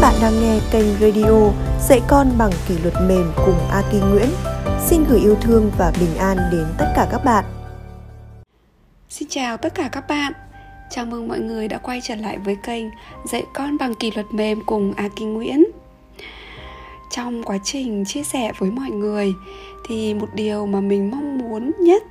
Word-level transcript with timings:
bạn 0.00 0.14
đang 0.22 0.40
nghe 0.40 0.60
kênh 0.72 0.86
radio 1.00 1.50
Dạy 1.88 2.00
con 2.08 2.38
bằng 2.38 2.50
kỷ 2.68 2.78
luật 2.78 2.94
mềm 3.08 3.32
cùng 3.46 3.68
Aki 3.70 3.94
Nguyễn. 4.10 4.28
Xin 4.86 5.04
gửi 5.08 5.20
yêu 5.20 5.36
thương 5.40 5.70
và 5.78 5.92
bình 6.00 6.16
an 6.18 6.36
đến 6.52 6.66
tất 6.78 6.92
cả 6.96 7.08
các 7.10 7.24
bạn. 7.24 7.44
Xin 9.08 9.28
chào 9.28 9.56
tất 9.56 9.74
cả 9.74 9.88
các 9.92 10.08
bạn. 10.08 10.32
Chào 10.90 11.06
mừng 11.06 11.28
mọi 11.28 11.40
người 11.40 11.68
đã 11.68 11.78
quay 11.78 12.00
trở 12.04 12.14
lại 12.14 12.38
với 12.38 12.56
kênh 12.62 12.84
Dạy 13.24 13.44
con 13.54 13.78
bằng 13.78 13.94
kỷ 13.94 14.10
luật 14.10 14.26
mềm 14.32 14.60
cùng 14.66 14.92
Aki 14.96 15.20
Nguyễn. 15.20 15.64
Trong 17.10 17.42
quá 17.42 17.58
trình 17.64 18.04
chia 18.04 18.22
sẻ 18.22 18.52
với 18.58 18.70
mọi 18.70 18.90
người, 18.90 19.32
thì 19.88 20.14
một 20.14 20.28
điều 20.34 20.66
mà 20.66 20.80
mình 20.80 21.10
mong 21.10 21.38
muốn 21.38 21.72
nhất 21.80 22.02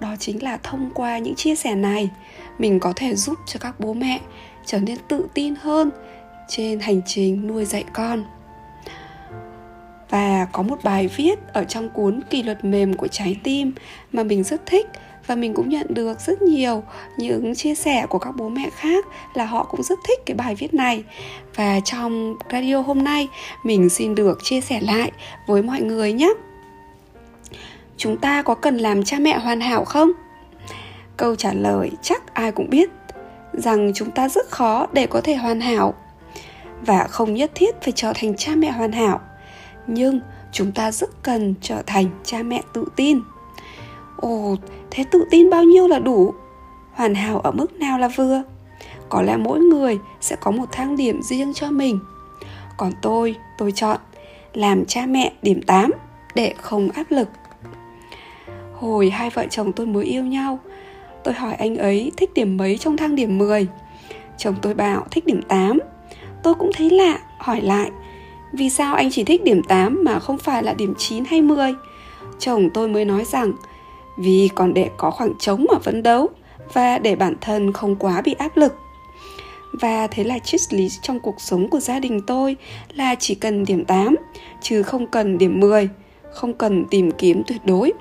đó 0.00 0.14
chính 0.18 0.42
là 0.42 0.58
thông 0.62 0.90
qua 0.94 1.18
những 1.18 1.34
chia 1.34 1.56
sẻ 1.56 1.74
này, 1.74 2.10
mình 2.58 2.80
có 2.80 2.92
thể 2.96 3.14
giúp 3.14 3.38
cho 3.46 3.60
các 3.60 3.80
bố 3.80 3.92
mẹ 3.92 4.20
trở 4.66 4.78
nên 4.78 4.98
tự 5.08 5.26
tin 5.34 5.54
hơn 5.54 5.90
trên 6.48 6.80
hành 6.80 7.00
trình 7.06 7.46
nuôi 7.46 7.64
dạy 7.64 7.84
con. 7.92 8.24
Và 10.10 10.46
có 10.52 10.62
một 10.62 10.78
bài 10.84 11.08
viết 11.16 11.38
ở 11.52 11.64
trong 11.64 11.88
cuốn 11.88 12.20
kỷ 12.30 12.42
luật 12.42 12.64
mềm 12.64 12.94
của 12.94 13.08
trái 13.08 13.36
tim 13.42 13.72
mà 14.12 14.22
mình 14.22 14.44
rất 14.44 14.66
thích 14.66 14.86
và 15.26 15.34
mình 15.34 15.54
cũng 15.54 15.68
nhận 15.68 15.86
được 15.88 16.20
rất 16.20 16.42
nhiều 16.42 16.82
những 17.18 17.54
chia 17.54 17.74
sẻ 17.74 18.06
của 18.08 18.18
các 18.18 18.36
bố 18.36 18.48
mẹ 18.48 18.70
khác 18.70 19.06
là 19.34 19.44
họ 19.44 19.64
cũng 19.64 19.82
rất 19.82 19.98
thích 20.08 20.18
cái 20.26 20.34
bài 20.34 20.54
viết 20.54 20.74
này. 20.74 21.04
Và 21.54 21.80
trong 21.80 22.34
radio 22.52 22.80
hôm 22.80 23.04
nay, 23.04 23.28
mình 23.64 23.88
xin 23.88 24.14
được 24.14 24.38
chia 24.42 24.60
sẻ 24.60 24.80
lại 24.80 25.12
với 25.46 25.62
mọi 25.62 25.80
người 25.80 26.12
nhé. 26.12 26.34
Chúng 27.96 28.16
ta 28.16 28.42
có 28.42 28.54
cần 28.54 28.78
làm 28.78 29.04
cha 29.04 29.18
mẹ 29.18 29.38
hoàn 29.38 29.60
hảo 29.60 29.84
không? 29.84 30.12
Câu 31.16 31.36
trả 31.36 31.52
lời 31.52 31.90
chắc 32.02 32.34
ai 32.34 32.52
cũng 32.52 32.70
biết 32.70 32.90
rằng 33.52 33.92
chúng 33.94 34.10
ta 34.10 34.28
rất 34.28 34.50
khó 34.50 34.86
để 34.92 35.06
có 35.06 35.20
thể 35.20 35.34
hoàn 35.34 35.60
hảo 35.60 35.94
và 36.84 37.06
không 37.10 37.34
nhất 37.34 37.50
thiết 37.54 37.82
phải 37.82 37.92
trở 37.96 38.12
thành 38.14 38.36
cha 38.36 38.52
mẹ 38.54 38.70
hoàn 38.70 38.92
hảo. 38.92 39.20
Nhưng 39.86 40.20
chúng 40.52 40.72
ta 40.72 40.90
rất 40.92 41.10
cần 41.22 41.54
trở 41.60 41.82
thành 41.86 42.06
cha 42.24 42.42
mẹ 42.42 42.62
tự 42.72 42.84
tin. 42.96 43.20
Ồ, 44.16 44.56
thế 44.90 45.04
tự 45.10 45.24
tin 45.30 45.50
bao 45.50 45.64
nhiêu 45.64 45.88
là 45.88 45.98
đủ? 45.98 46.34
Hoàn 46.92 47.14
hảo 47.14 47.38
ở 47.38 47.50
mức 47.50 47.72
nào 47.72 47.98
là 47.98 48.08
vừa? 48.08 48.42
Có 49.08 49.22
lẽ 49.22 49.36
mỗi 49.36 49.58
người 49.58 49.98
sẽ 50.20 50.36
có 50.36 50.50
một 50.50 50.66
thang 50.72 50.96
điểm 50.96 51.22
riêng 51.22 51.54
cho 51.54 51.70
mình. 51.70 51.98
Còn 52.76 52.92
tôi 53.02 53.36
tôi 53.58 53.72
chọn 53.72 53.98
làm 54.52 54.84
cha 54.84 55.06
mẹ 55.06 55.32
điểm 55.42 55.62
8 55.62 55.90
để 56.34 56.54
không 56.56 56.90
áp 56.90 57.10
lực. 57.10 57.28
Hồi 58.74 59.10
hai 59.10 59.30
vợ 59.30 59.46
chồng 59.50 59.72
tôi 59.72 59.86
mới 59.86 60.04
yêu 60.04 60.24
nhau, 60.24 60.58
tôi 61.24 61.34
hỏi 61.34 61.54
anh 61.54 61.76
ấy 61.76 62.12
thích 62.16 62.30
điểm 62.34 62.56
mấy 62.56 62.78
trong 62.78 62.96
thang 62.96 63.14
điểm 63.14 63.38
10 63.38 63.66
chồng 64.38 64.54
tôi 64.62 64.74
bảo 64.74 65.06
thích 65.10 65.26
điểm 65.26 65.42
8 65.42 65.78
tôi 66.44 66.54
cũng 66.54 66.70
thấy 66.74 66.90
lạ, 66.90 67.18
hỏi 67.38 67.60
lại. 67.60 67.90
Vì 68.52 68.70
sao 68.70 68.94
anh 68.94 69.08
chỉ 69.10 69.24
thích 69.24 69.44
điểm 69.44 69.62
8 69.62 70.04
mà 70.04 70.18
không 70.18 70.38
phải 70.38 70.62
là 70.62 70.72
điểm 70.72 70.94
9 70.98 71.24
hay 71.24 71.42
10 71.42 71.74
chồng 72.38 72.70
tôi 72.74 72.88
mới 72.88 73.04
nói 73.04 73.24
rằng, 73.24 73.52
vì 74.18 74.48
còn 74.54 74.74
để 74.74 74.90
có 74.96 75.10
khoảng 75.10 75.32
trống 75.38 75.66
mà 75.72 75.78
phấn 75.78 76.02
đấu 76.02 76.28
và 76.72 76.98
để 76.98 77.16
bản 77.16 77.34
thân 77.40 77.72
không 77.72 77.96
quá 77.96 78.22
bị 78.24 78.34
áp 78.38 78.56
lực. 78.56 78.74
Và 79.80 80.06
thế 80.06 80.24
là 80.24 80.38
triết 80.38 80.60
lý 80.70 80.88
trong 81.02 81.20
cuộc 81.20 81.40
sống 81.40 81.68
của 81.68 81.80
gia 81.80 81.98
đình 81.98 82.20
tôi 82.26 82.56
là 82.94 83.14
chỉ 83.14 83.34
cần 83.34 83.64
điểm 83.64 83.84
8 83.84 84.16
chứ 84.60 84.82
không 84.82 85.06
cần 85.06 85.38
điểm 85.38 85.60
10 85.60 85.88
không 86.32 86.52
cần 86.52 86.84
tìm 86.90 87.10
kiếm 87.10 87.42
tuyệt 87.46 87.60
đối. 87.64 87.92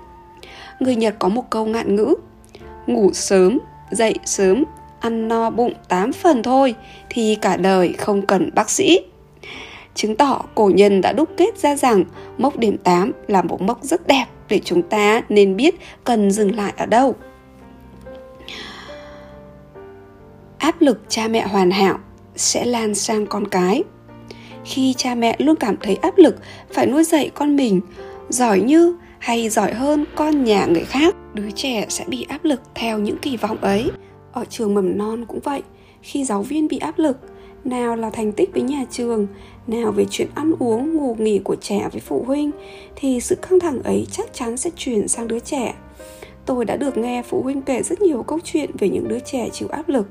Người 0.79 0.95
Nhật 0.95 1.15
có 1.19 1.29
một 1.29 1.49
câu 1.49 1.65
ngạn 1.65 1.95
ngữ, 1.95 2.15
ngủ 2.87 3.13
sớm, 3.13 3.59
dậy 3.91 4.15
sớm 4.25 4.63
ăn 5.03 5.27
no 5.27 5.49
bụng 5.49 5.73
8 5.89 6.13
phần 6.13 6.43
thôi 6.43 6.75
thì 7.09 7.37
cả 7.41 7.57
đời 7.57 7.93
không 7.93 8.25
cần 8.25 8.49
bác 8.55 8.69
sĩ. 8.69 8.99
Chứng 9.95 10.15
tỏ 10.15 10.41
cổ 10.55 10.71
nhân 10.75 11.01
đã 11.01 11.13
đúc 11.13 11.29
kết 11.37 11.57
ra 11.57 11.75
rằng 11.75 12.03
mốc 12.37 12.57
điểm 12.57 12.77
8 12.77 13.11
là 13.27 13.41
một 13.41 13.61
mốc 13.61 13.83
rất 13.83 14.07
đẹp 14.07 14.25
để 14.49 14.61
chúng 14.65 14.81
ta 14.81 15.21
nên 15.29 15.55
biết 15.55 15.75
cần 16.03 16.31
dừng 16.31 16.55
lại 16.55 16.73
ở 16.77 16.85
đâu. 16.85 17.15
Áp 20.57 20.81
lực 20.81 21.01
cha 21.09 21.27
mẹ 21.27 21.47
hoàn 21.47 21.71
hảo 21.71 21.99
sẽ 22.35 22.65
lan 22.65 22.95
sang 22.95 23.27
con 23.27 23.47
cái. 23.47 23.83
Khi 24.65 24.93
cha 24.97 25.15
mẹ 25.15 25.35
luôn 25.39 25.55
cảm 25.55 25.75
thấy 25.81 25.95
áp 25.95 26.17
lực 26.17 26.35
phải 26.73 26.85
nuôi 26.85 27.03
dạy 27.03 27.31
con 27.33 27.55
mình 27.55 27.81
giỏi 28.29 28.59
như 28.59 28.95
hay 29.19 29.49
giỏi 29.49 29.73
hơn 29.73 30.05
con 30.15 30.43
nhà 30.43 30.65
người 30.65 30.85
khác, 30.85 31.15
đứa 31.33 31.51
trẻ 31.51 31.85
sẽ 31.89 32.05
bị 32.07 32.25
áp 32.29 32.45
lực 32.45 32.61
theo 32.75 32.99
những 32.99 33.17
kỳ 33.17 33.37
vọng 33.37 33.57
ấy 33.61 33.91
ở 34.33 34.45
trường 34.45 34.73
mầm 34.73 34.97
non 34.97 35.25
cũng 35.25 35.39
vậy. 35.39 35.61
Khi 36.01 36.23
giáo 36.23 36.43
viên 36.43 36.67
bị 36.67 36.77
áp 36.77 36.99
lực, 36.99 37.17
nào 37.63 37.95
là 37.95 38.09
thành 38.09 38.31
tích 38.31 38.49
với 38.53 38.61
nhà 38.61 38.85
trường, 38.91 39.27
nào 39.67 39.91
về 39.91 40.05
chuyện 40.09 40.27
ăn 40.35 40.53
uống, 40.59 40.95
ngủ 40.95 41.15
nghỉ 41.19 41.39
của 41.39 41.55
trẻ 41.55 41.89
với 41.91 42.01
phụ 42.01 42.23
huynh, 42.27 42.51
thì 42.95 43.19
sự 43.19 43.35
căng 43.35 43.59
thẳng 43.59 43.83
ấy 43.83 44.07
chắc 44.11 44.33
chắn 44.33 44.57
sẽ 44.57 44.69
chuyển 44.75 45.07
sang 45.07 45.27
đứa 45.27 45.39
trẻ. 45.39 45.75
Tôi 46.45 46.65
đã 46.65 46.75
được 46.75 46.97
nghe 46.97 47.23
phụ 47.23 47.41
huynh 47.41 47.61
kể 47.61 47.83
rất 47.83 48.01
nhiều 48.01 48.23
câu 48.23 48.39
chuyện 48.43 48.69
về 48.79 48.89
những 48.89 49.07
đứa 49.07 49.19
trẻ 49.19 49.49
chịu 49.49 49.67
áp 49.71 49.89
lực. 49.89 50.07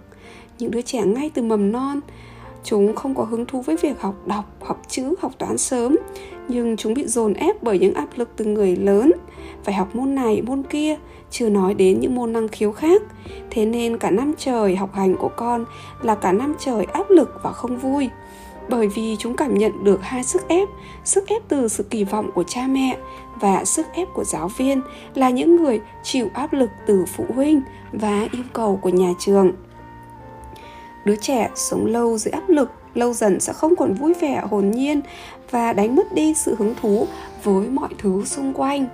Những 0.58 0.70
đứa 0.70 0.82
trẻ 0.82 1.02
ngay 1.06 1.30
từ 1.34 1.42
mầm 1.42 1.72
non, 1.72 2.00
chúng 2.64 2.94
không 2.94 3.14
có 3.14 3.24
hứng 3.24 3.46
thú 3.46 3.62
với 3.62 3.76
việc 3.76 4.00
học 4.00 4.26
đọc, 4.26 4.44
học 4.60 4.82
chữ, 4.88 5.14
học 5.20 5.32
toán 5.38 5.58
sớm, 5.58 5.96
nhưng 6.48 6.76
chúng 6.76 6.94
bị 6.94 7.06
dồn 7.06 7.34
ép 7.34 7.62
bởi 7.62 7.78
những 7.78 7.94
áp 7.94 8.08
lực 8.16 8.28
từ 8.36 8.44
người 8.44 8.76
lớn 8.76 9.12
phải 9.64 9.74
học 9.74 9.96
môn 9.96 10.14
này, 10.14 10.42
môn 10.42 10.62
kia, 10.62 10.96
chưa 11.30 11.48
nói 11.48 11.74
đến 11.74 12.00
những 12.00 12.14
môn 12.14 12.32
năng 12.32 12.48
khiếu 12.48 12.72
khác. 12.72 13.02
Thế 13.50 13.66
nên 13.66 13.98
cả 13.98 14.10
năm 14.10 14.32
trời 14.38 14.76
học 14.76 14.94
hành 14.94 15.16
của 15.16 15.30
con 15.36 15.64
là 16.02 16.14
cả 16.14 16.32
năm 16.32 16.54
trời 16.58 16.84
áp 16.84 17.10
lực 17.10 17.40
và 17.42 17.52
không 17.52 17.78
vui. 17.78 18.08
Bởi 18.68 18.88
vì 18.88 19.16
chúng 19.18 19.36
cảm 19.36 19.58
nhận 19.58 19.84
được 19.84 20.02
hai 20.02 20.24
sức 20.24 20.48
ép 20.48 20.68
sức 21.04 21.28
ép 21.28 21.42
từ 21.48 21.68
sự 21.68 21.82
kỳ 21.90 22.04
vọng 22.04 22.30
của 22.34 22.42
cha 22.42 22.66
mẹ 22.66 22.96
và 23.40 23.64
sức 23.64 23.86
ép 23.92 24.08
của 24.14 24.24
giáo 24.24 24.48
viên 24.48 24.80
là 25.14 25.30
những 25.30 25.56
người 25.56 25.80
chịu 26.02 26.28
áp 26.34 26.52
lực 26.52 26.70
từ 26.86 27.04
phụ 27.16 27.24
huynh 27.34 27.60
và 27.92 28.28
yêu 28.32 28.42
cầu 28.52 28.78
của 28.82 28.88
nhà 28.88 29.12
trường. 29.18 29.52
Đứa 31.04 31.16
trẻ 31.16 31.50
sống 31.54 31.86
lâu 31.86 32.18
dưới 32.18 32.32
áp 32.32 32.48
lực, 32.48 32.70
lâu 32.94 33.12
dần 33.12 33.40
sẽ 33.40 33.52
không 33.52 33.76
còn 33.76 33.94
vui 33.94 34.14
vẻ, 34.20 34.42
hồn 34.50 34.70
nhiên 34.70 35.00
và 35.50 35.72
đánh 35.72 35.96
mất 35.96 36.14
đi 36.14 36.34
sự 36.34 36.54
hứng 36.58 36.74
thú 36.80 37.06
với 37.44 37.68
mọi 37.68 37.90
thứ 37.98 38.24
xung 38.24 38.52
quanh 38.52 38.86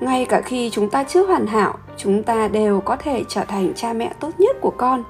ngay 0.00 0.24
cả 0.24 0.40
khi 0.40 0.70
chúng 0.70 0.90
ta 0.90 1.04
chưa 1.04 1.26
hoàn 1.26 1.46
hảo, 1.46 1.78
chúng 1.96 2.22
ta 2.22 2.48
đều 2.48 2.80
có 2.80 2.96
thể 2.96 3.24
trở 3.28 3.44
thành 3.44 3.72
cha 3.74 3.92
mẹ 3.92 4.12
tốt 4.20 4.30
nhất 4.38 4.56
của 4.60 4.72
con. 4.76 5.04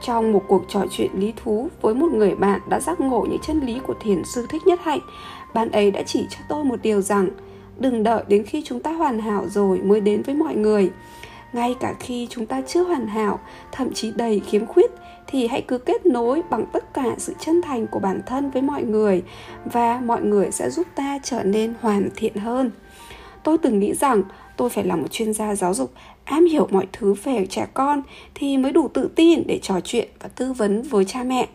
Trong 0.00 0.32
một 0.32 0.42
cuộc 0.48 0.64
trò 0.68 0.80
chuyện 0.90 1.10
lý 1.14 1.32
thú 1.36 1.68
với 1.82 1.94
một 1.94 2.12
người 2.12 2.34
bạn 2.34 2.60
đã 2.68 2.80
giác 2.80 3.00
ngộ 3.00 3.26
những 3.30 3.40
chân 3.42 3.60
lý 3.60 3.80
của 3.86 3.94
thiền 4.00 4.24
sư 4.24 4.46
thích 4.48 4.66
nhất 4.66 4.80
hạnh, 4.82 5.00
bạn 5.54 5.70
ấy 5.70 5.90
đã 5.90 6.02
chỉ 6.02 6.26
cho 6.30 6.38
tôi 6.48 6.64
một 6.64 6.82
điều 6.82 7.00
rằng, 7.00 7.28
đừng 7.78 8.02
đợi 8.02 8.24
đến 8.28 8.44
khi 8.44 8.62
chúng 8.64 8.80
ta 8.80 8.92
hoàn 8.92 9.18
hảo 9.18 9.44
rồi 9.48 9.78
mới 9.78 10.00
đến 10.00 10.22
với 10.22 10.34
mọi 10.34 10.54
người. 10.54 10.90
Ngay 11.52 11.76
cả 11.80 11.94
khi 12.00 12.26
chúng 12.30 12.46
ta 12.46 12.62
chưa 12.66 12.84
hoàn 12.84 13.06
hảo, 13.06 13.38
thậm 13.72 13.92
chí 13.92 14.12
đầy 14.16 14.40
khiếm 14.40 14.66
khuyết, 14.66 14.90
thì 15.26 15.46
hãy 15.46 15.62
cứ 15.68 15.78
kết 15.78 16.06
nối 16.06 16.42
bằng 16.50 16.66
tất 16.72 16.94
cả 16.94 17.14
sự 17.18 17.34
chân 17.38 17.62
thành 17.62 17.86
của 17.86 17.98
bản 17.98 18.20
thân 18.26 18.50
với 18.50 18.62
mọi 18.62 18.82
người, 18.82 19.22
và 19.64 20.00
mọi 20.04 20.22
người 20.22 20.50
sẽ 20.50 20.70
giúp 20.70 20.86
ta 20.94 21.18
trở 21.22 21.42
nên 21.42 21.74
hoàn 21.80 22.08
thiện 22.16 22.36
hơn 22.36 22.70
tôi 23.44 23.58
từng 23.58 23.78
nghĩ 23.78 23.94
rằng 23.94 24.22
tôi 24.56 24.70
phải 24.70 24.84
là 24.84 24.96
một 24.96 25.06
chuyên 25.10 25.32
gia 25.32 25.54
giáo 25.54 25.74
dục, 25.74 25.92
am 26.24 26.46
hiểu 26.46 26.68
mọi 26.70 26.86
thứ 26.92 27.14
về 27.24 27.46
trẻ 27.50 27.66
con 27.74 28.02
thì 28.34 28.56
mới 28.56 28.72
đủ 28.72 28.88
tự 28.88 29.10
tin 29.14 29.42
để 29.46 29.58
trò 29.62 29.80
chuyện 29.84 30.08
và 30.20 30.28
tư 30.28 30.52
vấn 30.52 30.82
với 30.82 31.04
cha 31.04 31.22
mẹ. 31.22 31.48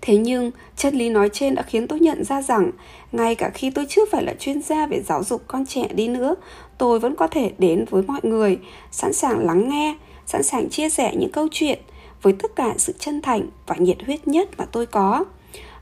Thế 0.00 0.16
nhưng 0.16 0.50
chân 0.76 0.94
lý 0.94 1.10
nói 1.10 1.28
trên 1.32 1.54
đã 1.54 1.62
khiến 1.62 1.86
tôi 1.86 2.00
nhận 2.00 2.24
ra 2.24 2.42
rằng 2.42 2.70
ngay 3.12 3.34
cả 3.34 3.50
khi 3.54 3.70
tôi 3.70 3.86
chưa 3.88 4.06
phải 4.10 4.22
là 4.22 4.34
chuyên 4.38 4.62
gia 4.62 4.86
về 4.86 5.02
giáo 5.02 5.24
dục 5.24 5.42
con 5.46 5.66
trẻ 5.66 5.88
đi 5.94 6.08
nữa, 6.08 6.34
tôi 6.78 6.98
vẫn 6.98 7.14
có 7.14 7.26
thể 7.26 7.52
đến 7.58 7.84
với 7.90 8.02
mọi 8.02 8.20
người, 8.22 8.58
sẵn 8.90 9.12
sàng 9.12 9.46
lắng 9.46 9.68
nghe, 9.68 9.96
sẵn 10.26 10.42
sàng 10.42 10.68
chia 10.70 10.90
sẻ 10.90 11.14
những 11.16 11.32
câu 11.32 11.48
chuyện 11.50 11.78
với 12.22 12.32
tất 12.32 12.56
cả 12.56 12.74
sự 12.76 12.92
chân 12.98 13.22
thành 13.22 13.46
và 13.66 13.74
nhiệt 13.78 13.96
huyết 14.06 14.28
nhất 14.28 14.48
mà 14.58 14.64
tôi 14.64 14.86
có. 14.86 15.24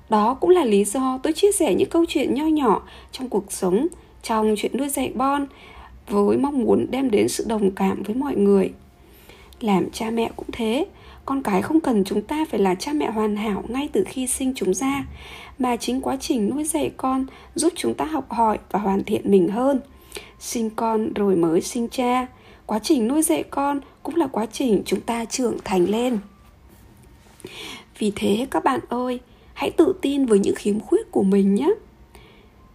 Đó 0.09 0.37
cũng 0.41 0.51
là 0.51 0.65
lý 0.65 0.85
do 0.85 1.19
tôi 1.23 1.33
chia 1.33 1.53
sẻ 1.53 1.75
những 1.75 1.91
câu 1.91 2.05
chuyện 2.09 2.35
nho 2.35 2.45
nhỏ 2.45 2.83
trong 3.13 3.29
cuộc 3.29 3.53
sống 3.53 3.87
trong 4.29 4.55
chuyện 4.57 4.73
nuôi 4.77 4.89
dạy 4.89 5.13
bon 5.15 5.47
với 6.09 6.37
mong 6.37 6.59
muốn 6.59 6.87
đem 6.91 7.11
đến 7.11 7.29
sự 7.29 7.45
đồng 7.49 7.71
cảm 7.71 8.03
với 8.03 8.15
mọi 8.15 8.37
người. 8.37 8.73
Làm 9.61 9.91
cha 9.91 10.11
mẹ 10.11 10.31
cũng 10.37 10.47
thế, 10.53 10.87
con 11.25 11.43
cái 11.43 11.63
không 11.63 11.81
cần 11.81 12.05
chúng 12.05 12.23
ta 12.23 12.45
phải 12.51 12.61
là 12.61 12.75
cha 12.75 12.93
mẹ 12.93 13.11
hoàn 13.11 13.37
hảo 13.37 13.65
ngay 13.69 13.89
từ 13.93 14.05
khi 14.07 14.27
sinh 14.27 14.53
chúng 14.57 14.75
ra, 14.75 15.05
mà 15.59 15.77
chính 15.77 16.01
quá 16.01 16.17
trình 16.21 16.51
nuôi 16.51 16.65
dạy 16.65 16.91
con 16.97 17.27
giúp 17.55 17.73
chúng 17.77 17.95
ta 17.95 18.05
học 18.05 18.33
hỏi 18.33 18.59
và 18.71 18.79
hoàn 18.79 19.05
thiện 19.05 19.31
mình 19.31 19.49
hơn. 19.49 19.81
Sinh 20.39 20.71
con 20.71 21.13
rồi 21.15 21.37
mới 21.37 21.61
sinh 21.61 21.89
cha, 21.89 22.27
quá 22.67 22.79
trình 22.79 23.09
nuôi 23.09 23.23
dạy 23.23 23.43
con 23.43 23.81
cũng 24.03 24.17
là 24.17 24.27
quá 24.27 24.47
trình 24.53 24.83
chúng 24.87 25.01
ta 25.01 25.25
trưởng 25.25 25.57
thành 25.65 25.91
lên. 25.91 26.19
Vì 27.99 28.13
thế 28.17 28.47
các 28.51 28.65
bạn 28.65 28.81
ơi, 28.89 29.21
hãy 29.55 29.71
tự 29.71 29.95
tin 30.03 30.27
với 30.27 30.39
những 30.39 30.55
khiếm 30.55 30.81
khuyết 30.81 31.11
của 31.11 31.23
mình 31.23 31.55
nhé 31.55 31.71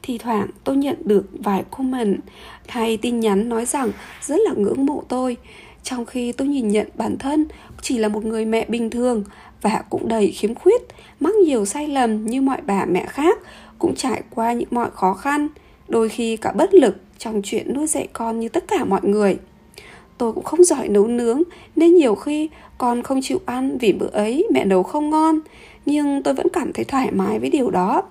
thì 0.04 0.18
thoảng 0.18 0.48
tôi 0.64 0.78
nhận 0.78 0.96
được 1.06 1.26
vài 1.32 1.64
comment 1.72 2.20
hay 2.68 2.98
tin 2.98 3.20
nhắn 3.20 3.50
nói 3.50 3.66
rằng 3.66 3.92
rất 4.22 4.40
là 4.46 4.52
ngưỡng 4.58 4.86
mộ 4.86 5.04
tôi. 5.08 5.38
Trong 5.84 6.06
khi 6.06 6.32
tôi 6.32 6.48
nhìn 6.48 6.68
nhận 6.68 6.88
bản 6.96 7.18
thân 7.18 7.46
chỉ 7.82 7.98
là 7.98 8.08
một 8.08 8.26
người 8.26 8.46
mẹ 8.46 8.66
bình 8.70 8.90
thường 8.90 9.24
và 9.62 9.84
cũng 9.90 10.08
đầy 10.08 10.32
khiếm 10.32 10.56
khuyết, 10.56 10.82
mắc 11.20 11.36
nhiều 11.36 11.66
sai 11.66 11.88
lầm 11.88 12.26
như 12.26 12.42
mọi 12.42 12.62
bà 12.66 12.86
mẹ 12.86 13.06
khác, 13.06 13.40
cũng 13.80 13.96
trải 13.96 14.22
qua 14.30 14.54
những 14.54 14.68
mọi 14.72 14.90
khó 14.94 15.14
khăn, 15.14 15.48
đôi 15.88 16.10
khi 16.10 16.38
cả 16.38 16.52
bất 16.52 16.74
lực 16.74 16.98
trong 17.18 17.42
chuyện 17.44 17.74
nuôi 17.74 17.88
dạy 17.88 18.08
con 18.14 18.40
như 18.40 18.50
tất 18.50 18.68
cả 18.68 18.86
mọi 18.86 19.02
người. 19.04 19.38
Tôi 20.18 20.34
cũng 20.34 20.44
không 20.44 20.64
giỏi 20.64 20.88
nấu 20.88 21.08
nướng 21.08 21.42
nên 21.76 21.96
nhiều 21.96 22.16
khi 22.16 22.50
con 22.78 23.04
không 23.04 23.20
chịu 23.24 23.40
ăn 23.46 23.78
vì 23.78 23.94
bữa 23.94 24.10
ấy 24.12 24.48
mẹ 24.54 24.66
nấu 24.66 24.84
không 24.84 25.10
ngon, 25.10 25.40
nhưng 25.86 26.24
tôi 26.24 26.34
vẫn 26.34 26.48
cảm 26.54 26.74
thấy 26.74 26.86
thoải 26.86 27.12
mái 27.12 27.40
với 27.40 27.50
điều 27.50 27.70
đó. 27.70 28.04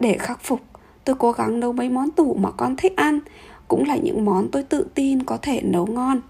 Để 0.00 0.16
khắc 0.18 0.40
phục 0.42 0.60
tôi 1.08 1.16
cố 1.18 1.32
gắng 1.32 1.60
nấu 1.60 1.72
mấy 1.72 1.88
món 1.88 2.10
tủ 2.10 2.34
mà 2.34 2.50
con 2.50 2.76
thích 2.76 2.96
ăn, 2.96 3.20
cũng 3.68 3.88
là 3.88 3.96
những 3.96 4.24
món 4.24 4.48
tôi 4.48 4.62
tự 4.62 4.86
tin 4.94 5.22
có 5.22 5.36
thể 5.42 5.60
nấu 5.62 5.86
ngon. 5.86 6.20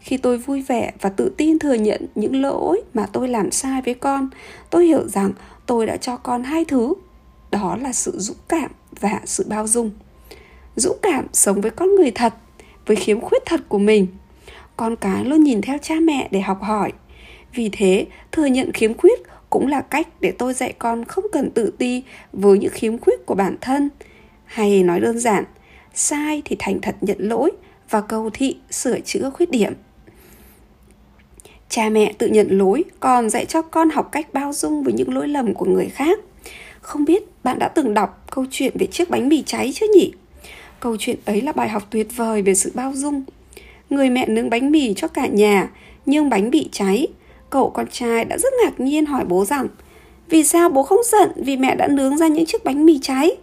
Khi 0.00 0.16
tôi 0.16 0.38
vui 0.38 0.62
vẻ 0.62 0.92
và 1.00 1.08
tự 1.08 1.32
tin 1.36 1.58
thừa 1.58 1.74
nhận 1.74 2.06
những 2.14 2.42
lỗi 2.42 2.82
mà 2.94 3.06
tôi 3.12 3.28
làm 3.28 3.50
sai 3.50 3.82
với 3.82 3.94
con, 3.94 4.28
tôi 4.70 4.86
hiểu 4.86 5.08
rằng 5.08 5.32
tôi 5.66 5.86
đã 5.86 5.96
cho 5.96 6.16
con 6.16 6.42
hai 6.42 6.64
thứ. 6.64 6.94
Đó 7.50 7.76
là 7.80 7.92
sự 7.92 8.12
dũng 8.16 8.36
cảm 8.48 8.70
và 9.00 9.20
sự 9.24 9.46
bao 9.48 9.66
dung. 9.66 9.90
Dũng 10.76 10.98
cảm 11.02 11.26
sống 11.32 11.60
với 11.60 11.70
con 11.70 11.94
người 11.94 12.10
thật, 12.10 12.34
với 12.86 12.96
khiếm 12.96 13.20
khuyết 13.20 13.42
thật 13.46 13.60
của 13.68 13.78
mình. 13.78 14.06
Con 14.76 14.96
cái 14.96 15.24
luôn 15.24 15.44
nhìn 15.44 15.60
theo 15.60 15.78
cha 15.82 15.94
mẹ 16.02 16.28
để 16.30 16.40
học 16.40 16.62
hỏi. 16.62 16.92
Vì 17.54 17.68
thế, 17.72 18.06
thừa 18.32 18.46
nhận 18.46 18.72
khiếm 18.72 18.94
khuyết 18.94 19.20
cũng 19.50 19.66
là 19.66 19.80
cách 19.80 20.08
để 20.20 20.32
tôi 20.38 20.54
dạy 20.54 20.72
con 20.78 21.04
không 21.04 21.24
cần 21.32 21.50
tự 21.50 21.72
ti 21.78 22.02
với 22.32 22.58
những 22.58 22.72
khiếm 22.72 22.98
khuyết 22.98 23.26
của 23.26 23.34
bản 23.34 23.56
thân. 23.60 23.88
Hay 24.44 24.82
nói 24.82 25.00
đơn 25.00 25.18
giản, 25.18 25.44
sai 25.94 26.42
thì 26.44 26.56
thành 26.58 26.80
thật 26.80 26.96
nhận 27.00 27.18
lỗi 27.18 27.50
và 27.90 28.00
cầu 28.00 28.30
thị 28.34 28.56
sửa 28.70 29.00
chữa 29.00 29.30
khuyết 29.30 29.50
điểm. 29.50 29.72
Cha 31.68 31.88
mẹ 31.90 32.12
tự 32.18 32.26
nhận 32.26 32.58
lỗi 32.58 32.84
còn 33.00 33.30
dạy 33.30 33.44
cho 33.44 33.62
con 33.62 33.90
học 33.90 34.08
cách 34.12 34.32
bao 34.32 34.52
dung 34.52 34.82
với 34.82 34.92
những 34.92 35.14
lỗi 35.14 35.28
lầm 35.28 35.54
của 35.54 35.66
người 35.66 35.88
khác. 35.88 36.18
Không 36.80 37.04
biết 37.04 37.22
bạn 37.44 37.58
đã 37.58 37.68
từng 37.68 37.94
đọc 37.94 38.26
câu 38.30 38.44
chuyện 38.50 38.72
về 38.78 38.86
chiếc 38.86 39.10
bánh 39.10 39.28
mì 39.28 39.42
cháy 39.42 39.72
chưa 39.74 39.86
nhỉ? 39.94 40.12
Câu 40.80 40.96
chuyện 40.98 41.16
ấy 41.24 41.40
là 41.40 41.52
bài 41.52 41.68
học 41.68 41.82
tuyệt 41.90 42.16
vời 42.16 42.42
về 42.42 42.54
sự 42.54 42.72
bao 42.74 42.92
dung. 42.94 43.22
Người 43.90 44.10
mẹ 44.10 44.28
nướng 44.28 44.50
bánh 44.50 44.70
mì 44.70 44.94
cho 44.94 45.08
cả 45.08 45.26
nhà, 45.26 45.70
nhưng 46.06 46.30
bánh 46.30 46.50
bị 46.50 46.68
cháy 46.72 47.06
cậu 47.50 47.70
con 47.70 47.86
trai 47.92 48.24
đã 48.24 48.38
rất 48.38 48.52
ngạc 48.64 48.80
nhiên 48.80 49.06
hỏi 49.06 49.24
bố 49.24 49.44
rằng, 49.44 49.68
vì 50.28 50.44
sao 50.44 50.68
bố 50.68 50.82
không 50.82 51.00
giận 51.04 51.32
vì 51.36 51.56
mẹ 51.56 51.74
đã 51.74 51.88
nướng 51.88 52.16
ra 52.16 52.28
những 52.28 52.46
chiếc 52.46 52.64
bánh 52.64 52.86
mì 52.86 52.98
cháy? 53.02 53.36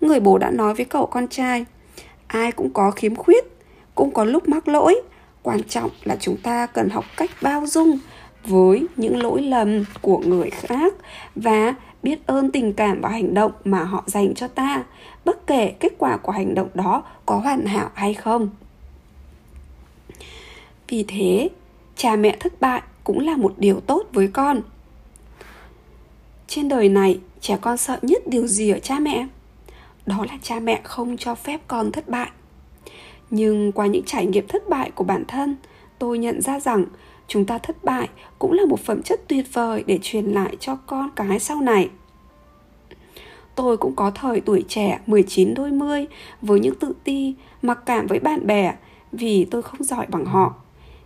Người 0.00 0.20
bố 0.20 0.38
đã 0.38 0.50
nói 0.50 0.74
với 0.74 0.84
cậu 0.84 1.06
con 1.06 1.28
trai, 1.28 1.64
ai 2.26 2.52
cũng 2.52 2.70
có 2.70 2.90
khiếm 2.90 3.14
khuyết, 3.14 3.44
cũng 3.94 4.10
có 4.10 4.24
lúc 4.24 4.48
mắc 4.48 4.68
lỗi. 4.68 5.00
Quan 5.42 5.62
trọng 5.62 5.90
là 6.04 6.16
chúng 6.20 6.36
ta 6.36 6.66
cần 6.66 6.88
học 6.88 7.04
cách 7.16 7.30
bao 7.42 7.66
dung 7.66 7.98
với 8.44 8.86
những 8.96 9.22
lỗi 9.22 9.42
lầm 9.42 9.84
của 10.00 10.18
người 10.18 10.50
khác 10.50 10.94
và 11.34 11.74
biết 12.02 12.26
ơn 12.26 12.50
tình 12.50 12.72
cảm 12.72 13.00
và 13.00 13.08
hành 13.08 13.34
động 13.34 13.52
mà 13.64 13.84
họ 13.84 14.04
dành 14.06 14.34
cho 14.34 14.48
ta, 14.48 14.84
bất 15.24 15.46
kể 15.46 15.74
kết 15.80 15.92
quả 15.98 16.16
của 16.16 16.32
hành 16.32 16.54
động 16.54 16.68
đó 16.74 17.02
có 17.26 17.36
hoàn 17.36 17.66
hảo 17.66 17.90
hay 17.94 18.14
không. 18.14 18.50
Vì 20.88 21.04
thế, 21.08 21.48
cha 21.96 22.16
mẹ 22.16 22.36
thất 22.40 22.60
bại 22.60 22.82
cũng 23.10 23.20
là 23.20 23.36
một 23.36 23.54
điều 23.58 23.80
tốt 23.80 24.02
với 24.12 24.28
con. 24.28 24.60
Trên 26.46 26.68
đời 26.68 26.88
này 26.88 27.20
trẻ 27.40 27.58
con 27.60 27.76
sợ 27.76 27.98
nhất 28.02 28.22
điều 28.26 28.46
gì 28.46 28.70
ở 28.70 28.78
cha 28.78 28.98
mẹ? 28.98 29.26
Đó 30.06 30.24
là 30.28 30.38
cha 30.42 30.60
mẹ 30.60 30.80
không 30.84 31.16
cho 31.16 31.34
phép 31.34 31.60
con 31.68 31.92
thất 31.92 32.08
bại. 32.08 32.30
Nhưng 33.30 33.72
qua 33.72 33.86
những 33.86 34.04
trải 34.06 34.26
nghiệm 34.26 34.46
thất 34.46 34.68
bại 34.68 34.90
của 34.90 35.04
bản 35.04 35.24
thân 35.28 35.56
tôi 35.98 36.18
nhận 36.18 36.40
ra 36.40 36.60
rằng 36.60 36.84
chúng 37.28 37.44
ta 37.44 37.58
thất 37.58 37.84
bại 37.84 38.08
cũng 38.38 38.52
là 38.52 38.64
một 38.64 38.80
phẩm 38.80 39.02
chất 39.02 39.20
tuyệt 39.28 39.46
vời 39.52 39.84
để 39.86 39.98
truyền 40.02 40.24
lại 40.24 40.56
cho 40.60 40.76
con 40.86 41.10
cái 41.16 41.38
sau 41.38 41.60
này. 41.60 41.88
Tôi 43.54 43.76
cũng 43.76 43.96
có 43.96 44.10
thời 44.10 44.40
tuổi 44.40 44.64
trẻ 44.68 45.00
19 45.06 45.54
đôi 45.54 45.70
mươi 45.70 46.06
với 46.42 46.60
những 46.60 46.74
tự 46.74 46.92
ti, 47.04 47.34
mặc 47.62 47.78
cảm 47.86 48.06
với 48.06 48.18
bạn 48.18 48.46
bè 48.46 48.74
vì 49.12 49.44
tôi 49.50 49.62
không 49.62 49.84
giỏi 49.84 50.06
bằng 50.08 50.24
họ. 50.24 50.54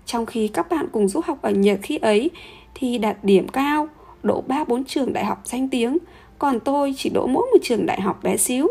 Trong 0.07 0.27
khi 0.27 0.49
các 0.49 0.71
bạn 0.71 0.87
cùng 0.93 1.09
du 1.09 1.21
học 1.25 1.39
ở 1.43 1.51
Nhật 1.51 1.79
khi 1.83 1.97
ấy 1.97 2.31
thì 2.75 2.99
đạt 2.99 3.25
điểm 3.25 3.49
cao, 3.49 3.89
đỗ 4.23 4.43
3-4 4.49 4.83
trường 4.87 5.13
đại 5.13 5.25
học 5.25 5.41
danh 5.45 5.69
tiếng, 5.69 5.99
còn 6.39 6.61
tôi 6.61 6.95
chỉ 6.97 7.11
đỗ 7.11 7.27
mỗi 7.27 7.47
một 7.53 7.59
trường 7.63 7.87
đại 7.87 8.01
học 8.01 8.23
bé 8.23 8.37
xíu. 8.37 8.69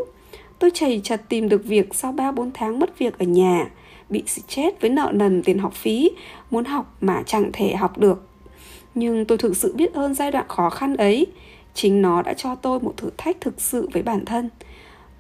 Tôi 0.59 0.71
chầy 0.73 1.01
chật 1.03 1.21
tìm 1.29 1.49
được 1.49 1.65
việc 1.65 1.95
sau 1.95 2.13
3-4 2.13 2.51
tháng 2.53 2.79
mất 2.79 2.99
việc 2.99 3.19
ở 3.19 3.25
nhà, 3.25 3.67
bị 4.09 4.23
stress 4.27 4.77
với 4.81 4.89
nợ 4.89 5.11
nần 5.13 5.43
tiền 5.43 5.59
học 5.59 5.73
phí, 5.73 6.11
muốn 6.51 6.65
học 6.65 6.95
mà 7.01 7.23
chẳng 7.25 7.49
thể 7.53 7.75
học 7.75 7.97
được. 7.97 8.27
Nhưng 8.95 9.25
tôi 9.25 9.37
thực 9.37 9.57
sự 9.57 9.73
biết 9.75 9.93
ơn 9.93 10.13
giai 10.13 10.31
đoạn 10.31 10.45
khó 10.47 10.69
khăn 10.69 10.95
ấy, 10.95 11.27
chính 11.73 12.01
nó 12.01 12.21
đã 12.21 12.33
cho 12.33 12.55
tôi 12.55 12.79
một 12.79 12.93
thử 12.97 13.09
thách 13.17 13.41
thực 13.41 13.61
sự 13.61 13.89
với 13.93 14.03
bản 14.03 14.25
thân. 14.25 14.49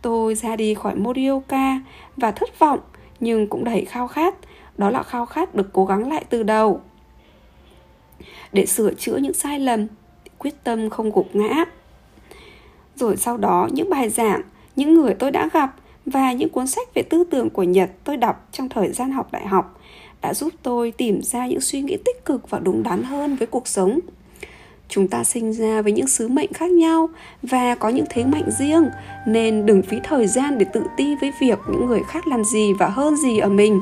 Tôi 0.01 0.35
ra 0.35 0.55
đi 0.55 0.73
khỏi 0.73 0.95
Morioka 0.95 1.79
và 2.17 2.31
thất 2.31 2.59
vọng 2.59 2.79
nhưng 3.19 3.47
cũng 3.47 3.63
đầy 3.63 3.85
khao 3.85 4.07
khát, 4.07 4.35
đó 4.77 4.89
là 4.89 5.03
khao 5.03 5.25
khát 5.25 5.55
được 5.55 5.73
cố 5.73 5.85
gắng 5.85 6.09
lại 6.09 6.25
từ 6.29 6.43
đầu. 6.43 6.81
Để 8.51 8.65
sửa 8.65 8.93
chữa 8.93 9.17
những 9.17 9.33
sai 9.33 9.59
lầm, 9.59 9.87
quyết 10.37 10.63
tâm 10.63 10.89
không 10.89 11.11
gục 11.11 11.35
ngã. 11.35 11.65
Rồi 12.95 13.17
sau 13.17 13.37
đó 13.37 13.69
những 13.71 13.89
bài 13.89 14.09
giảng 14.09 14.41
những 14.75 14.93
người 14.93 15.13
tôi 15.13 15.31
đã 15.31 15.49
gặp 15.53 15.75
và 16.05 16.33
những 16.33 16.49
cuốn 16.49 16.67
sách 16.67 16.93
về 16.93 17.01
tư 17.01 17.23
tưởng 17.23 17.49
của 17.49 17.63
Nhật 17.63 17.89
tôi 18.03 18.17
đọc 18.17 18.47
trong 18.51 18.69
thời 18.69 18.91
gian 18.91 19.11
học 19.11 19.31
đại 19.31 19.47
học 19.47 19.79
đã 20.21 20.33
giúp 20.33 20.53
tôi 20.63 20.91
tìm 20.91 21.21
ra 21.21 21.47
những 21.47 21.61
suy 21.61 21.81
nghĩ 21.81 21.97
tích 22.05 22.25
cực 22.25 22.49
và 22.49 22.59
đúng 22.59 22.83
đắn 22.83 23.03
hơn 23.03 23.35
với 23.35 23.47
cuộc 23.47 23.67
sống. 23.67 23.99
Chúng 24.89 25.07
ta 25.07 25.23
sinh 25.23 25.53
ra 25.53 25.81
với 25.81 25.91
những 25.91 26.07
sứ 26.07 26.27
mệnh 26.27 26.53
khác 26.53 26.71
nhau 26.71 27.09
và 27.41 27.75
có 27.75 27.89
những 27.89 28.05
thế 28.09 28.25
mạnh 28.25 28.49
riêng 28.59 28.89
nên 29.27 29.65
đừng 29.65 29.81
phí 29.81 29.97
thời 30.03 30.27
gian 30.27 30.57
để 30.57 30.65
tự 30.73 30.83
ti 30.97 31.15
với 31.21 31.31
việc 31.41 31.59
những 31.71 31.85
người 31.85 32.01
khác 32.07 32.27
làm 32.27 32.43
gì 32.43 32.73
và 32.79 32.87
hơn 32.87 33.15
gì 33.15 33.39
ở 33.39 33.49
mình. 33.49 33.81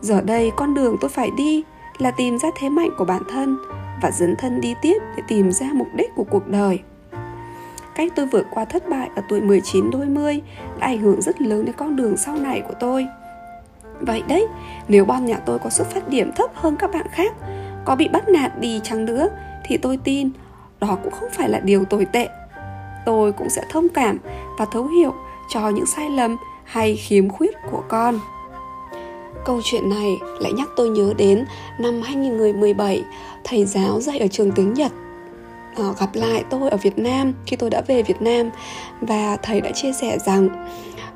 Giờ 0.00 0.20
đây 0.20 0.52
con 0.56 0.74
đường 0.74 0.96
tôi 1.00 1.10
phải 1.10 1.30
đi 1.30 1.62
là 1.98 2.10
tìm 2.10 2.38
ra 2.38 2.48
thế 2.56 2.68
mạnh 2.68 2.90
của 2.98 3.04
bản 3.04 3.22
thân 3.30 3.58
và 4.02 4.10
dấn 4.10 4.36
thân 4.36 4.60
đi 4.60 4.74
tiếp 4.82 4.98
để 5.16 5.22
tìm 5.28 5.52
ra 5.52 5.66
mục 5.72 5.88
đích 5.94 6.14
của 6.14 6.24
cuộc 6.24 6.48
đời 6.48 6.82
cách 7.98 8.12
tôi 8.16 8.26
vượt 8.26 8.46
qua 8.50 8.64
thất 8.64 8.88
bại 8.88 9.10
ở 9.16 9.22
tuổi 9.28 9.40
19 9.40 9.90
đôi 9.90 10.06
mươi 10.06 10.40
đã 10.78 10.86
ảnh 10.86 10.98
hưởng 10.98 11.22
rất 11.22 11.40
lớn 11.40 11.64
đến 11.64 11.74
con 11.78 11.96
đường 11.96 12.16
sau 12.16 12.36
này 12.36 12.60
của 12.60 12.74
tôi. 12.80 13.06
Vậy 14.00 14.22
đấy, 14.28 14.46
nếu 14.88 15.04
bon 15.04 15.24
nhà 15.24 15.36
tôi 15.46 15.58
có 15.58 15.70
xuất 15.70 15.90
phát 15.90 16.08
điểm 16.08 16.32
thấp 16.32 16.50
hơn 16.54 16.76
các 16.76 16.90
bạn 16.92 17.06
khác, 17.12 17.32
có 17.84 17.96
bị 17.96 18.08
bắt 18.08 18.28
nạt 18.28 18.60
đi 18.60 18.80
chăng 18.84 19.04
nữa, 19.04 19.28
thì 19.64 19.76
tôi 19.76 19.96
tin 20.04 20.30
đó 20.80 20.98
cũng 21.02 21.12
không 21.12 21.28
phải 21.32 21.48
là 21.48 21.60
điều 21.60 21.84
tồi 21.84 22.04
tệ. 22.04 22.28
Tôi 23.06 23.32
cũng 23.32 23.50
sẽ 23.50 23.62
thông 23.70 23.88
cảm 23.88 24.18
và 24.58 24.64
thấu 24.64 24.86
hiểu 24.86 25.14
cho 25.48 25.68
những 25.68 25.86
sai 25.86 26.10
lầm 26.10 26.36
hay 26.64 26.96
khiếm 26.96 27.28
khuyết 27.28 27.54
của 27.70 27.82
con. 27.88 28.18
Câu 29.48 29.60
chuyện 29.64 29.88
này 29.88 30.20
lại 30.40 30.52
nhắc 30.52 30.68
tôi 30.76 30.88
nhớ 30.88 31.14
đến 31.18 31.44
năm 31.78 32.02
2017, 32.02 33.02
thầy 33.44 33.64
giáo 33.64 34.00
dạy 34.00 34.18
ở 34.18 34.26
trường 34.26 34.52
tiếng 34.52 34.74
Nhật. 34.74 34.92
Uh, 35.80 35.98
gặp 35.98 36.10
lại 36.14 36.44
tôi 36.50 36.70
ở 36.70 36.76
Việt 36.76 36.98
Nam 36.98 37.34
khi 37.46 37.56
tôi 37.56 37.70
đã 37.70 37.82
về 37.86 38.02
Việt 38.02 38.22
Nam 38.22 38.50
và 39.00 39.36
thầy 39.42 39.60
đã 39.60 39.70
chia 39.70 39.92
sẻ 39.92 40.18
rằng 40.26 40.66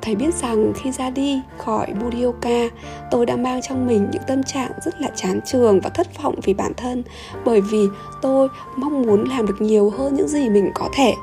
thầy 0.03 0.15
biết 0.15 0.35
rằng 0.35 0.73
khi 0.77 0.93
ra 0.93 1.11
đi 1.11 1.41
khỏi 1.59 1.87
Budioka, 2.03 2.69
tôi 3.11 3.27
đã 3.27 3.37
mang 3.37 3.61
trong 3.63 3.87
mình 3.87 4.09
những 4.13 4.23
tâm 4.27 4.43
trạng 4.43 4.71
rất 4.85 5.01
là 5.01 5.09
chán 5.17 5.41
trường 5.47 5.81
và 5.81 5.91
thất 5.91 6.23
vọng 6.23 6.35
vì 6.43 6.55
bản 6.55 6.73
thân 6.77 7.03
bởi 7.45 7.61
vì 7.61 7.87
tôi 8.23 8.49
mong 8.77 9.03
muốn 9.03 9.25
làm 9.29 9.47
được 9.47 9.61
nhiều 9.61 9.91
hơn 9.91 10.15
những 10.15 10.29
gì 10.29 10.49
mình 10.49 10.71
có 10.75 10.89
thể. 10.95 11.15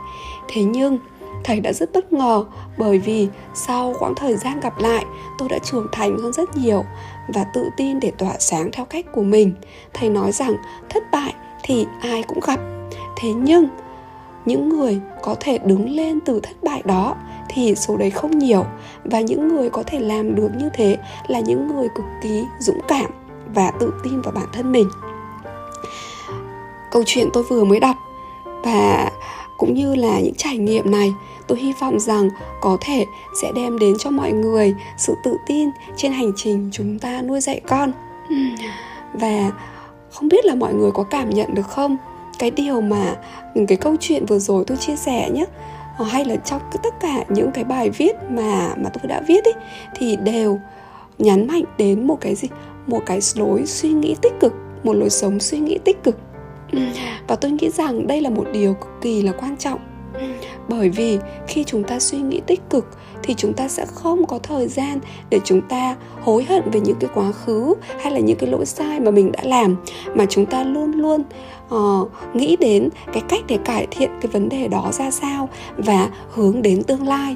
Thế 0.48 0.63
nhưng 0.63 1.00
thầy 1.43 1.60
đã 1.60 1.74
rất 1.74 1.89
bất 1.93 2.13
ngờ 2.13 2.43
bởi 2.77 2.98
vì 2.98 3.27
sau 3.53 3.93
quãng 4.00 4.15
thời 4.15 4.38
gian 4.38 4.60
gặp 4.60 4.79
lại, 4.79 5.05
tôi 5.38 5.50
đã 5.50 5.60
trưởng 5.60 5.88
thành 5.91 6.17
hơn 6.17 6.34
rất 6.34 6.58
nhiều 6.58 6.84
và 7.27 7.46
tự 7.53 7.69
tin 7.77 8.00
để 8.00 8.12
tỏa 8.17 8.34
sáng 8.39 8.69
theo 8.72 8.86
cách 8.86 9.05
của 9.12 9.24
mình. 9.24 9.53
Thầy 9.93 10.10
nói 10.10 10.31
rằng 10.31 10.55
thất 10.89 11.03
bại 11.12 11.34
thì 11.63 11.86
ai 12.01 12.24
cũng 12.24 12.39
gặp. 12.48 12.60
Thế 13.17 13.29
nhưng, 13.34 13.67
những 14.46 14.69
người 14.69 15.01
có 15.22 15.36
thể 15.39 15.58
đứng 15.58 15.89
lên 15.89 16.19
từ 16.19 16.39
thất 16.39 16.63
bại 16.63 16.81
đó 16.86 17.15
thì 17.50 17.75
số 17.75 17.98
đấy 17.98 18.10
không 18.10 18.39
nhiều 18.39 18.65
và 19.03 19.22
những 19.22 19.48
người 19.48 19.69
có 19.69 19.84
thể 19.84 20.00
làm 20.00 20.36
được 20.36 20.50
như 20.58 20.69
thế 20.74 20.98
là 21.27 21.39
những 21.39 21.67
người 21.67 21.88
cực 21.96 22.05
kỳ 22.22 22.43
dũng 22.60 22.79
cảm 22.88 23.12
và 23.55 23.72
tự 23.72 23.93
tin 24.03 24.22
vào 24.22 24.31
bản 24.31 24.48
thân 24.53 24.72
mình. 24.72 24.89
Câu 26.91 27.03
chuyện 27.05 27.29
tôi 27.34 27.43
vừa 27.43 27.63
mới 27.63 27.79
đọc 27.79 27.96
và 28.63 29.12
cũng 29.60 29.74
như 29.74 29.96
là 29.96 30.20
những 30.20 30.36
trải 30.38 30.58
nghiệm 30.58 30.92
này, 30.92 31.13
tôi 31.48 31.60
hy 31.60 31.74
vọng 31.74 32.00
rằng 32.00 32.30
có 32.62 32.78
thể 32.82 33.06
sẽ 33.42 33.51
đem 33.56 33.80
đến 33.80 33.98
cho 33.98 34.10
mọi 34.10 34.32
người 34.32 34.75
sự 34.98 35.16
tự 35.24 35.38
tin 35.48 35.70
trên 35.96 36.12
hành 36.12 36.32
trình 36.36 36.70
chúng 36.74 37.00
ta 37.00 37.22
nuôi 37.22 37.42
dạy 37.42 37.62
con. 37.68 37.92
Hmm. 38.28 38.56
Và 39.13 39.51
không 40.12 40.28
biết 40.28 40.46
là 40.46 40.56
mọi 40.56 40.74
người 40.74 40.92
có 40.92 41.04
cảm 41.04 41.30
nhận 41.30 41.54
được 41.54 41.68
không? 41.68 41.98
Cái 42.39 42.51
điều 42.51 42.82
mà 42.82 43.16
những 43.56 43.68
cái 43.68 43.78
câu 43.78 43.96
chuyện 44.00 44.25
vừa 44.25 44.39
rồi 44.39 44.63
tôi 44.68 44.78
chia 44.78 44.96
sẻ 44.96 45.30
nhé 45.30 45.46
ờ, 45.98 46.06
hay 46.06 46.25
là 46.25 46.36
trong 46.36 46.62
tất 46.84 46.94
cả 47.00 47.24
những 47.30 47.51
cái 47.51 47.63
bài 47.63 47.89
viết 47.89 48.16
mà 48.30 48.74
mà 48.78 48.89
tôi 48.94 49.08
đã 49.08 49.22
viết 49.28 49.44
ấy 49.44 49.54
thì 49.96 50.16
đều 50.16 50.60
nhấn 51.18 51.48
mạnh 51.48 51.63
đến 51.78 52.08
một 52.08 52.18
cái 52.22 52.36
gì? 52.36 52.48
Một 52.88 53.00
cái 53.06 53.20
lối 53.36 53.66
suy 53.66 53.89
nghĩ 53.89 54.16
tích 54.22 54.34
cực, 54.39 54.54
một 54.84 54.94
lối 54.94 55.10
sống 55.10 55.39
suy 55.39 55.60
nghĩ 55.60 55.78
tích 55.86 56.04
cực 56.04 56.18
và 57.28 57.36
tôi 57.36 57.52
nghĩ 57.52 57.70
rằng 57.70 58.08
đây 58.08 58.22
là 58.22 58.30
một 58.30 58.46
điều 58.54 58.74
cực 58.74 59.02
kỳ 59.02 59.22
là 59.22 59.32
quan 59.32 59.58
trọng. 59.58 59.80
Bởi 60.70 60.90
vì 60.90 61.20
khi 61.48 61.64
chúng 61.64 61.84
ta 61.84 62.00
suy 62.00 62.18
nghĩ 62.18 62.42
tích 62.48 62.62
cực 62.70 62.86
thì 63.24 63.34
chúng 63.38 63.54
ta 63.54 63.68
sẽ 63.68 63.86
không 63.86 64.26
có 64.26 64.40
thời 64.40 64.68
gian 64.68 65.00
để 65.30 65.40
chúng 65.44 65.62
ta 65.62 65.96
hối 66.22 66.44
hận 66.44 66.72
về 66.72 66.80
những 66.80 66.98
cái 67.00 67.10
quá 67.14 67.32
khứ 67.32 67.74
hay 68.02 68.14
là 68.14 68.20
những 68.20 68.38
cái 68.38 68.50
lỗi 68.50 68.66
sai 68.66 69.00
mà 69.00 69.12
mình 69.12 69.32
đã 69.32 69.44
làm 69.44 69.76
mà 70.16 70.26
chúng 70.30 70.46
ta 70.46 70.64
luôn 70.64 70.92
luôn 70.92 71.24
uh, 71.76 72.10
nghĩ 72.34 72.56
đến 72.56 72.90
cái 73.14 73.24
cách 73.30 73.42
để 73.48 73.58
cải 73.66 73.88
thiện 73.92 74.10
cái 74.22 74.32
vấn 74.32 74.50
đề 74.50 74.68
đó 74.68 74.90
ra 74.92 75.12
sao 75.12 75.50
và 75.78 76.10
hướng 76.30 76.62
đến 76.62 76.84
tương 76.84 77.08
lai. 77.08 77.36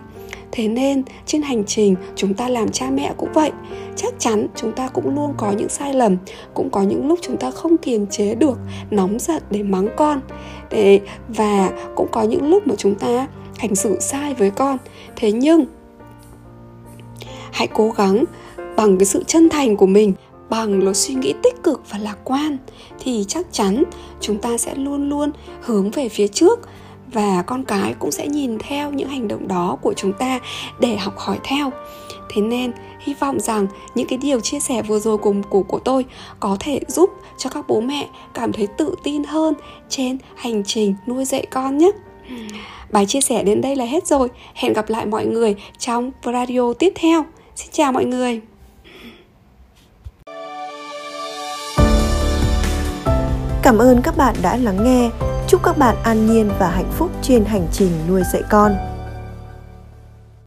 Thế 0.52 0.68
nên 0.68 1.04
trên 1.26 1.42
hành 1.42 1.64
trình 1.64 1.96
chúng 2.16 2.34
ta 2.34 2.50
làm 2.50 2.72
cha 2.72 2.90
mẹ 2.90 3.14
cũng 3.18 3.34
vậy. 3.34 3.52
Chắc 3.96 4.14
chắn 4.20 4.48
chúng 4.56 4.72
ta 4.72 4.88
cũng 4.88 5.16
luôn 5.16 5.34
có 5.38 5.52
những 5.52 5.70
sai 5.70 5.94
lầm 5.94 6.18
cũng 6.54 6.70
có 6.70 6.82
những 6.82 7.08
lúc 7.08 7.20
chúng 7.22 7.38
ta 7.38 7.52
không 7.52 7.78
kiềm 7.78 8.08
chế 8.08 8.36
được 8.36 8.58
nóng 8.92 9.20
giận 9.20 9.44
để 9.50 9.64
mắng 9.64 9.88
con. 9.98 10.22
Để 10.70 11.02
và 11.28 11.72
cũng 11.96 12.08
có 12.12 12.24
những 12.24 12.50
lúc 12.50 12.68
mà 12.68 12.76
chúng 12.78 12.96
ta 12.96 13.28
hành 13.58 13.76
xử 13.76 14.00
sai 14.00 14.34
với 14.34 14.50
con. 14.50 14.78
Thế 15.16 15.32
nhưng 15.32 15.66
hãy 17.52 17.68
cố 17.68 17.90
gắng 17.90 18.24
bằng 18.76 18.98
cái 18.98 19.06
sự 19.06 19.24
chân 19.28 19.50
thành 19.50 19.78
của 19.78 19.86
mình 19.86 20.14
bằng 20.50 20.84
lối 20.84 20.94
suy 20.94 21.14
nghĩ 21.14 21.34
tích 21.44 21.64
cực 21.64 21.82
và 21.90 21.98
lạc 21.98 22.18
quan, 22.24 22.58
thì 23.00 23.26
chắc 23.28 23.46
chắn 23.52 23.84
chúng 24.22 24.38
ta 24.38 24.58
sẽ 24.58 24.76
luôn 24.76 25.10
luôn 25.10 25.32
hướng 25.62 25.92
về 25.92 26.10
phía 26.10 26.28
trước 26.28 26.60
và 27.14 27.42
con 27.42 27.64
cái 27.64 27.94
cũng 28.00 28.12
sẽ 28.12 28.28
nhìn 28.28 28.58
theo 28.60 28.92
những 28.92 29.10
hành 29.10 29.28
động 29.28 29.48
đó 29.48 29.78
của 29.82 29.94
chúng 29.94 30.14
ta 30.14 30.40
để 30.80 30.98
học 30.98 31.18
hỏi 31.18 31.38
theo. 31.44 31.72
Thế 32.34 32.42
nên, 32.42 32.72
hy 33.00 33.14
vọng 33.14 33.40
rằng 33.40 33.68
những 33.96 34.08
cái 34.08 34.18
điều 34.18 34.40
chia 34.40 34.60
sẻ 34.60 34.82
vừa 34.82 35.00
rồi 35.00 35.18
của 35.18 35.34
của 35.50 35.64
của 35.64 35.80
tôi 35.80 36.06
có 36.40 36.58
thể 36.60 36.80
giúp 36.88 37.10
cho 37.38 37.50
các 37.50 37.66
bố 37.68 37.82
mẹ 37.82 38.10
cảm 38.34 38.54
thấy 38.54 38.68
tự 38.68 38.96
tin 39.04 39.24
hơn 39.24 39.54
trên 39.90 40.18
hành 40.36 40.64
trình 40.64 40.96
nuôi 41.08 41.26
dạy 41.26 41.46
con 41.52 41.78
nhé. 41.78 41.92
Bài 42.92 43.06
chia 43.06 43.22
sẻ 43.22 43.44
đến 43.44 43.62
đây 43.62 43.76
là 43.76 43.86
hết 43.86 44.08
rồi. 44.08 44.28
Hẹn 44.54 44.74
gặp 44.74 44.90
lại 44.90 45.06
mọi 45.06 45.26
người 45.26 45.56
trong 45.78 46.12
radio 46.26 46.74
tiếp 46.74 46.94
theo. 46.96 47.26
Xin 47.56 47.70
chào 47.72 47.92
mọi 47.92 48.06
người! 48.06 48.53
Cảm 53.64 53.78
ơn 53.78 54.02
các 54.02 54.18
bạn 54.18 54.36
đã 54.42 54.58
lắng 54.58 54.84
nghe. 54.84 55.10
Chúc 55.48 55.64
các 55.64 55.78
bạn 55.78 55.96
an 56.04 56.28
nhiên 56.28 56.50
và 56.60 56.70
hạnh 56.70 56.92
phúc 56.92 57.12
trên 57.22 57.46
hành 57.46 57.68
trình 57.72 57.92
nuôi 58.08 58.22
dạy 58.34 58.42
con. 58.50 58.93